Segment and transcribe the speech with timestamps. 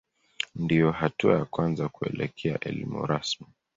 [0.55, 3.47] Ndiyo hatua ya kwanza kuelekea elimu rasmi.